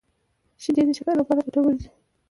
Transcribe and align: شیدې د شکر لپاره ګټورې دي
شیدې 0.61 0.83
د 0.87 0.91
شکر 0.97 1.13
لپاره 1.21 1.45
ګټورې 1.45 1.73
دي 1.79 1.87